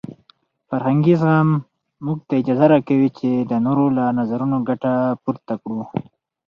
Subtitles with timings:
[0.67, 1.49] فرهنګي زغم
[2.05, 4.93] موږ ته اجازه راکوي چې د نورو له نظرونو ګټه
[5.23, 5.81] پورته کړو.